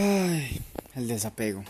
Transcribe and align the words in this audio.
Ay, 0.00 0.62
el 0.94 1.08
desapego. 1.08 1.64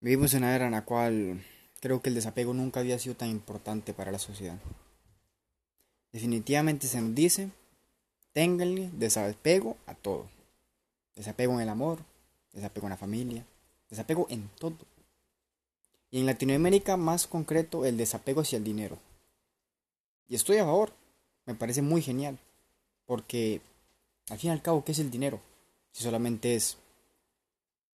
Vivimos 0.00 0.32
en 0.32 0.38
una 0.38 0.56
era 0.56 0.64
en 0.64 0.72
la 0.72 0.86
cual 0.86 1.44
creo 1.80 2.00
que 2.00 2.08
el 2.08 2.14
desapego 2.14 2.54
nunca 2.54 2.80
había 2.80 2.98
sido 2.98 3.14
tan 3.14 3.28
importante 3.28 3.92
para 3.92 4.10
la 4.10 4.18
sociedad. 4.18 4.58
Definitivamente 6.12 6.86
se 6.86 6.98
nos 7.02 7.14
dice, 7.14 7.50
ténganle 8.32 8.88
desapego 8.94 9.76
a 9.84 9.94
todo. 9.94 10.30
Desapego 11.14 11.52
en 11.52 11.60
el 11.60 11.68
amor, 11.68 11.98
desapego 12.54 12.86
en 12.86 12.92
la 12.92 12.96
familia, 12.96 13.44
desapego 13.90 14.26
en 14.30 14.48
todo. 14.58 14.78
Y 16.10 16.20
en 16.20 16.24
Latinoamérica 16.24 16.96
más 16.96 17.26
concreto 17.26 17.84
el 17.84 17.98
desapego 17.98 18.40
hacia 18.40 18.56
el 18.56 18.64
dinero. 18.64 18.96
Y 20.26 20.36
estoy 20.36 20.56
a 20.56 20.64
favor, 20.64 20.94
me 21.44 21.54
parece 21.54 21.82
muy 21.82 22.00
genial, 22.00 22.38
porque 23.04 23.60
al 24.30 24.38
fin 24.38 24.48
y 24.48 24.52
al 24.54 24.62
cabo, 24.62 24.82
¿qué 24.82 24.92
es 24.92 24.98
el 25.00 25.10
dinero? 25.10 25.51
Si 25.92 26.02
solamente 26.02 26.54
es 26.54 26.76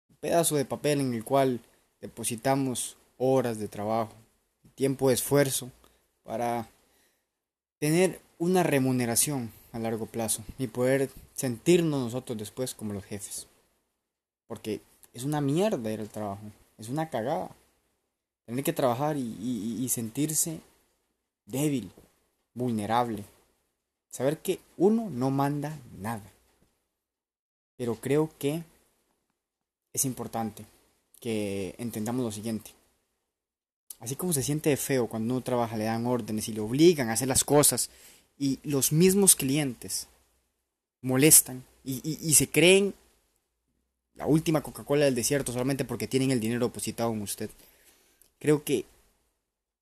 un 0.09 0.17
pedazo 0.17 0.57
de 0.57 0.65
papel 0.65 1.01
en 1.01 1.15
el 1.15 1.25
cual 1.25 1.61
depositamos 2.01 2.97
horas 3.19 3.59
de 3.59 3.69
trabajo, 3.69 4.13
tiempo 4.75 5.09
de 5.09 5.15
esfuerzo 5.15 5.71
para 6.25 6.69
tener 7.79 8.21
una 8.39 8.63
remuneración 8.63 9.53
a 9.73 9.79
largo 9.79 10.07
plazo 10.07 10.43
y 10.59 10.67
poder 10.67 11.11
sentirnos 11.35 12.01
nosotros 12.01 12.39
después 12.39 12.75
como 12.75 12.93
los 12.93 13.05
jefes. 13.05 13.47
Porque 14.47 14.81
es 15.13 15.25
una 15.25 15.41
mierda 15.41 15.93
ir 15.93 16.01
al 16.01 16.09
trabajo, 16.09 16.43
es 16.79 16.89
una 16.89 17.09
cagada. 17.11 17.51
Tener 18.45 18.65
que 18.65 18.73
trabajar 18.73 19.17
y, 19.17 19.79
y 19.81 19.89
sentirse 19.89 20.61
débil, 21.47 21.91
vulnerable. 22.55 23.25
Saber 24.11 24.39
que 24.39 24.59
uno 24.77 25.09
no 25.11 25.31
manda 25.31 25.79
nada. 25.99 26.23
Pero 27.83 27.97
creo 27.97 28.31
que 28.39 28.63
es 29.93 30.05
importante 30.05 30.65
que 31.19 31.75
entendamos 31.79 32.25
lo 32.25 32.31
siguiente. 32.31 32.71
Así 33.99 34.15
como 34.15 34.33
se 34.33 34.45
siente 34.45 34.77
feo 34.77 35.09
cuando 35.09 35.35
uno 35.35 35.43
trabaja, 35.43 35.77
le 35.77 35.87
dan 35.87 36.07
órdenes 36.07 36.47
y 36.47 36.53
le 36.53 36.61
obligan 36.61 37.11
a 37.11 37.15
hacer 37.15 37.27
las 37.27 37.43
cosas 37.43 37.91
y 38.39 38.61
los 38.63 38.93
mismos 38.93 39.35
clientes 39.35 40.07
molestan 41.01 41.65
y, 41.85 42.33
se 42.35 42.49
creen 42.49 42.95
la 44.15 44.29
última 44.29 44.63
Coca-Cola 44.63 45.07
del 45.07 45.17
desierto 45.17 45.51
solamente 45.51 45.85
porque 45.85 46.07
tienen 46.07 46.31
el 46.31 46.39
dinero 46.39 46.67
depositado 46.67 47.13
en 47.13 47.23
usted. 47.23 47.51
Creo 48.39 48.63
que 48.63 48.85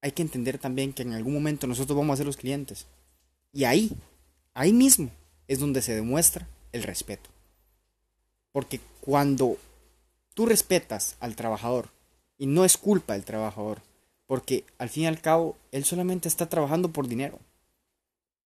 hay 0.01 0.13
que 0.13 0.23
entender 0.23 0.57
también 0.57 0.95
que 0.95 1.03
en 1.03 1.13
algún 1.13 1.35
momento 1.35 1.67
nosotros 1.67 1.99
vamos 1.99 2.15
a 2.15 2.17
ser 2.17 2.27
los 2.27 2.39
clientes. 2.39 2.87
Y 3.53 3.65
ahí, 3.65 3.93
ahí 4.55 4.73
mismo, 4.73 5.11
es 5.49 5.59
donde 5.59 5.83
se 5.83 5.95
demuestra 5.95 6.49
el 6.73 6.83
respeto. 6.83 7.29
Porque 8.53 8.81
cuando 9.01 9.57
tú 10.35 10.47
respetas 10.47 11.17
al 11.21 11.37
trabajador, 11.37 11.89
y 12.39 12.47
no 12.47 12.65
es 12.65 12.79
culpa 12.79 13.13
del 13.13 13.25
trabajador, 13.25 13.83
porque 14.27 14.65
al 14.79 14.89
fin 14.89 15.03
y 15.03 15.07
al 15.07 15.21
cabo 15.21 15.57
él 15.73 15.85
solamente 15.85 16.27
está 16.27 16.49
trabajando 16.49 16.91
por 16.91 17.07
dinero. 17.07 17.39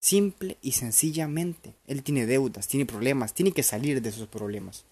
Simple 0.01 0.59
y 0.63 0.73
sencillamente, 0.73 1.75
él 1.87 2.03
tiene 2.03 2.27
deudas, 2.27 2.67
tiene 2.67 2.87
problemas, 2.87 3.35
tiene 3.35 3.53
que 3.53 3.63
salir 3.63 4.03
de 4.03 4.09
esos 4.09 4.27
problemas. 4.27 4.85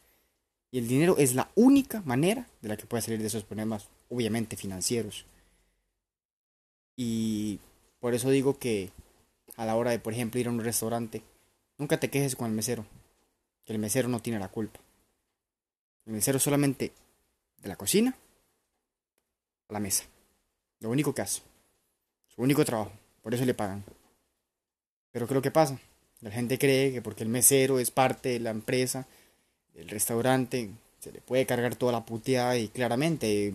Y 0.71 0.79
el 0.79 0.87
dinero 0.87 1.17
es 1.19 1.35
la 1.35 1.51
única 1.55 2.01
manera 2.03 2.47
de 2.63 2.69
la 2.69 2.77
que 2.77 2.87
puede 2.87 3.03
salir 3.03 3.21
de 3.21 3.27
esos 3.27 3.43
problemas, 3.43 3.89
obviamente 4.09 4.57
financieros. 4.57 5.27
Y 6.97 7.59
por 7.99 8.15
eso 8.15 8.31
digo 8.31 8.59
que 8.59 8.91
a 9.57 9.67
la 9.67 9.77
hora 9.77 9.91
de, 9.91 9.99
por 9.99 10.13
ejemplo, 10.13 10.41
ir 10.41 10.47
a 10.47 10.51
un 10.51 10.63
restaurante, 10.63 11.23
nunca 11.77 11.99
te 11.99 12.09
quejes 12.09 12.37
con 12.37 12.49
el 12.49 12.57
mesero, 12.57 12.87
que 13.65 13.73
el 13.73 13.79
mesero 13.79 14.09
no 14.09 14.21
tiene 14.21 14.39
la 14.39 14.49
culpa. 14.49 14.81
El 16.07 16.15
mesero 16.15 16.39
solamente 16.39 16.93
de 17.59 17.69
la 17.69 17.77
cocina 17.77 18.17
a 19.69 19.73
la 19.73 19.81
mesa. 19.81 20.05
Lo 20.81 20.91
único 20.91 21.15
que 21.15 21.23
hace. 21.23 21.43
Su 22.29 22.43
único 22.43 22.65
trabajo. 22.65 22.93
Por 23.23 23.35
eso 23.35 23.45
le 23.45 23.55
pagan. 23.55 23.85
Pero 25.13 25.27
¿qué 25.27 25.33
es 25.33 25.37
lo 25.37 25.43
que 25.43 25.51
pasa? 25.51 25.79
La 26.21 26.31
gente 26.31 26.59
cree 26.59 26.93
que 26.93 27.03
porque 27.03 27.23
el 27.23 27.29
mesero 27.29 27.79
es 27.79 27.91
parte 27.91 28.31
de 28.31 28.41
la 28.41 28.51
empresa, 28.51 29.07
del 29.75 29.89
restaurante, 29.89 30.71
se 30.99 31.13
le 31.13 31.21
puede 31.21 31.47
cargar 31.47 31.77
toda 31.77 31.93
la 31.93 32.07
puteada 32.07 32.57
y 32.57 32.69
claramente 32.69 33.53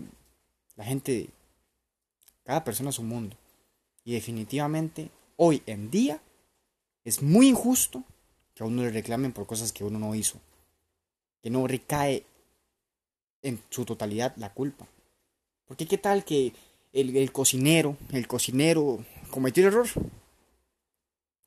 la 0.75 0.83
gente, 0.83 1.29
cada 2.43 2.63
persona 2.63 2.89
es 2.89 2.99
un 2.99 3.07
mundo. 3.07 3.35
Y 4.03 4.13
definitivamente 4.13 5.09
hoy 5.37 5.63
en 5.65 5.89
día 5.89 6.21
es 7.03 7.21
muy 7.21 7.47
injusto 7.47 8.03
que 8.53 8.63
a 8.63 8.67
uno 8.67 8.83
le 8.83 8.91
reclamen 8.91 9.31
por 9.31 9.47
cosas 9.47 9.71
que 9.71 9.83
uno 9.83 9.97
no 9.97 10.13
hizo. 10.13 10.39
Que 11.41 11.49
no 11.49 11.67
recae 11.67 12.25
en 13.41 13.59
su 13.69 13.85
totalidad 13.85 14.33
la 14.37 14.53
culpa. 14.53 14.87
Porque 15.67 15.85
qué 15.85 15.97
tal 15.97 16.23
que 16.23 16.53
el, 16.93 17.31
cocinero, 17.31 17.97
el 18.11 18.27
cocinero 18.27 19.03
cometió 19.29 19.67
el 19.67 19.73
error 19.73 19.87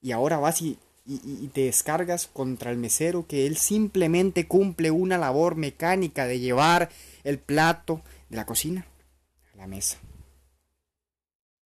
y 0.00 0.12
ahora 0.12 0.38
vas 0.38 0.62
y, 0.62 0.78
y, 1.06 1.48
te 1.48 1.62
descargas 1.62 2.26
contra 2.26 2.70
el 2.70 2.76
mesero 2.76 3.26
que 3.26 3.46
él 3.46 3.56
simplemente 3.56 4.46
cumple 4.46 4.90
una 4.90 5.18
labor 5.18 5.56
mecánica 5.56 6.26
de 6.26 6.38
llevar 6.38 6.90
el 7.24 7.38
plato 7.38 8.02
de 8.28 8.36
la 8.36 8.46
cocina 8.46 8.86
a 9.54 9.56
la 9.56 9.66
mesa. 9.66 9.98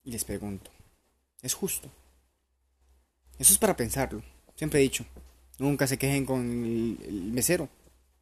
Y 0.04 0.10
les 0.10 0.24
pregunto, 0.24 0.70
¿es 1.42 1.54
justo? 1.54 1.90
Eso 3.38 3.52
es 3.52 3.58
para 3.58 3.76
pensarlo. 3.76 4.22
Siempre 4.54 4.78
he 4.78 4.82
dicho, 4.82 5.04
nunca 5.58 5.86
se 5.86 5.98
quejen 5.98 6.26
con 6.26 6.40
el 7.02 7.30
mesero. 7.32 7.68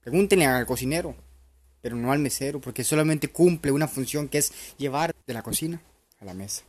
Pregúntenle 0.01 0.47
al 0.47 0.67
cocinero 0.67 1.15
pero 1.83 1.97
no 1.97 2.13
al 2.13 2.21
mesero, 2.21 2.61
porque 2.61 2.85
solamente 2.85 3.29
cumple 3.29 3.73
una 3.73 3.89
función 3.89 4.29
que 4.29 4.39
es 4.39 4.53
llevar 4.79 5.15
de 5.27 5.35
la 5.35 5.43
cocina 5.43 5.83
a 6.21 6.25
la 6.25 6.33
mesa. 6.33 6.63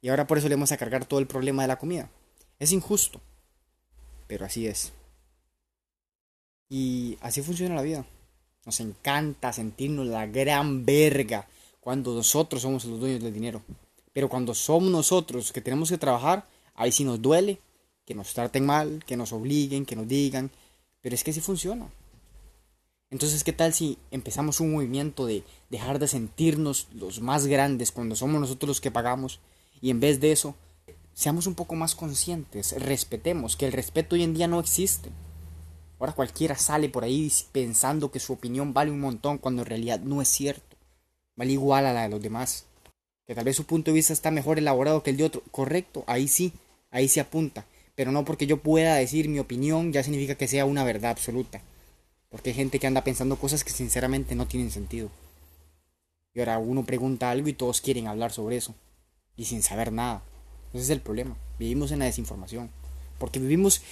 Y 0.00 0.10
ahora 0.10 0.26
por 0.26 0.38
eso 0.38 0.48
le 0.48 0.54
vamos 0.54 0.70
a 0.70 0.76
cargar 0.76 1.06
todo 1.06 1.18
el 1.18 1.26
problema 1.26 1.62
de 1.62 1.68
la 1.68 1.78
comida. 1.78 2.10
Es 2.60 2.70
injusto, 2.70 3.20
pero 4.28 4.44
así 4.44 4.66
es. 4.66 4.92
Y 6.68 7.18
así 7.22 7.42
funciona 7.42 7.74
la 7.74 7.82
vida. 7.82 8.04
Nos 8.66 8.80
encanta 8.80 9.52
sentirnos 9.52 10.06
la 10.06 10.26
gran 10.26 10.84
verga 10.84 11.48
cuando 11.80 12.14
nosotros 12.14 12.62
somos 12.62 12.84
los 12.84 13.00
dueños 13.00 13.22
del 13.22 13.34
dinero. 13.34 13.62
Pero 14.12 14.28
cuando 14.28 14.54
somos 14.54 14.90
nosotros 14.90 15.52
que 15.52 15.60
tenemos 15.60 15.90
que 15.90 15.98
trabajar, 15.98 16.46
ahí 16.74 16.92
sí 16.92 17.04
nos 17.04 17.20
duele 17.20 17.58
que 18.04 18.14
nos 18.14 18.34
traten 18.34 18.66
mal, 18.66 19.02
que 19.06 19.16
nos 19.16 19.32
obliguen, 19.32 19.86
que 19.86 19.96
nos 19.96 20.06
digan. 20.06 20.50
Pero 21.00 21.14
es 21.14 21.24
que 21.24 21.30
así 21.30 21.40
funciona. 21.40 21.88
Entonces, 23.10 23.44
¿qué 23.44 23.52
tal 23.52 23.72
si 23.72 23.98
empezamos 24.10 24.60
un 24.60 24.72
movimiento 24.72 25.26
de 25.26 25.44
dejar 25.70 25.98
de 25.98 26.08
sentirnos 26.08 26.88
los 26.92 27.20
más 27.20 27.46
grandes 27.46 27.92
cuando 27.92 28.16
somos 28.16 28.40
nosotros 28.40 28.68
los 28.68 28.80
que 28.80 28.90
pagamos 28.90 29.40
y 29.80 29.90
en 29.90 30.00
vez 30.00 30.20
de 30.20 30.32
eso, 30.32 30.54
seamos 31.12 31.46
un 31.46 31.54
poco 31.54 31.74
más 31.74 31.94
conscientes, 31.94 32.72
respetemos, 32.80 33.56
que 33.56 33.66
el 33.66 33.72
respeto 33.72 34.14
hoy 34.16 34.22
en 34.22 34.34
día 34.34 34.48
no 34.48 34.60
existe. 34.60 35.10
Ahora 35.98 36.12
cualquiera 36.12 36.56
sale 36.56 36.88
por 36.88 37.04
ahí 37.04 37.30
pensando 37.52 38.10
que 38.10 38.20
su 38.20 38.32
opinión 38.32 38.74
vale 38.74 38.90
un 38.90 39.00
montón 39.00 39.38
cuando 39.38 39.62
en 39.62 39.66
realidad 39.66 40.00
no 40.00 40.20
es 40.20 40.28
cierto. 40.28 40.76
Vale 41.36 41.52
igual 41.52 41.86
a 41.86 41.92
la 41.92 42.02
de 42.02 42.08
los 42.08 42.22
demás. 42.22 42.66
Que 43.26 43.34
tal 43.34 43.44
vez 43.44 43.56
su 43.56 43.64
punto 43.64 43.90
de 43.90 43.94
vista 43.94 44.12
está 44.12 44.30
mejor 44.30 44.58
elaborado 44.58 45.02
que 45.02 45.10
el 45.10 45.16
de 45.16 45.24
otro. 45.24 45.42
Correcto, 45.50 46.04
ahí 46.06 46.28
sí, 46.28 46.52
ahí 46.90 47.08
se 47.08 47.20
apunta. 47.20 47.64
Pero 47.94 48.12
no 48.12 48.24
porque 48.24 48.46
yo 48.46 48.58
pueda 48.58 48.96
decir 48.96 49.28
mi 49.28 49.38
opinión 49.38 49.92
ya 49.92 50.02
significa 50.02 50.34
que 50.34 50.48
sea 50.48 50.64
una 50.64 50.84
verdad 50.84 51.12
absoluta. 51.12 51.62
Porque 52.34 52.50
hay 52.50 52.56
gente 52.56 52.80
que 52.80 52.88
anda 52.88 53.04
pensando 53.04 53.36
cosas 53.36 53.62
que 53.62 53.70
sinceramente 53.70 54.34
no 54.34 54.48
tienen 54.48 54.72
sentido. 54.72 55.08
Y 56.34 56.40
ahora 56.40 56.58
uno 56.58 56.84
pregunta 56.84 57.30
algo 57.30 57.46
y 57.46 57.52
todos 57.52 57.80
quieren 57.80 58.08
hablar 58.08 58.32
sobre 58.32 58.56
eso. 58.56 58.74
Y 59.36 59.44
sin 59.44 59.62
saber 59.62 59.92
nada. 59.92 60.20
Ese 60.72 60.82
es 60.82 60.90
el 60.90 61.00
problema. 61.00 61.36
Vivimos 61.60 61.92
en 61.92 62.00
la 62.00 62.06
desinformación. 62.06 62.70
Porque 63.20 63.38
vivimos 63.38 63.82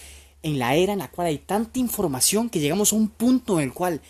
en 0.43 0.59
la 0.59 0.75
era 0.75 0.93
en 0.93 0.99
la 0.99 1.09
cual 1.09 1.29
hay 1.29 1.39
tanta 1.39 1.79
información 1.79 2.51
que 2.51 2.59
llegamos 2.59 2.93
a 2.93 2.97
un 2.97 3.11
punto 3.11 3.61
en 3.61 3.69
el 3.69 3.73
cual 3.73 4.01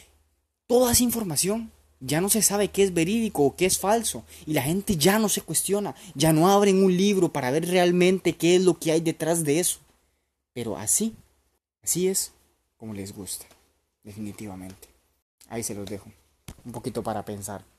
toda 0.66 0.92
esa 0.92 1.02
información 1.02 1.70
ya 2.00 2.22
no 2.22 2.30
se 2.30 2.40
sabe 2.40 2.68
qué 2.68 2.84
es 2.84 2.94
verídico 2.94 3.42
o 3.42 3.54
qué 3.54 3.66
es 3.66 3.78
falso. 3.78 4.24
Y 4.46 4.54
la 4.54 4.62
gente 4.62 4.96
ya 4.96 5.18
no 5.18 5.28
se 5.28 5.42
cuestiona. 5.42 5.94
Ya 6.14 6.32
no 6.32 6.48
abren 6.48 6.82
un 6.82 6.96
libro 6.96 7.34
para 7.34 7.50
ver 7.50 7.68
realmente 7.68 8.32
qué 8.32 8.56
es 8.56 8.62
lo 8.62 8.78
que 8.78 8.92
hay 8.92 9.02
detrás 9.02 9.44
de 9.44 9.60
eso. 9.60 9.80
Pero 10.54 10.78
así, 10.78 11.14
así 11.82 12.08
es 12.08 12.32
como 12.78 12.94
les 12.94 13.14
gusta 13.14 13.44
definitivamente. 14.02 14.88
Ahí 15.48 15.62
se 15.62 15.74
los 15.74 15.86
dejo. 15.86 16.10
Un 16.64 16.72
poquito 16.72 17.02
para 17.02 17.24
pensar. 17.24 17.64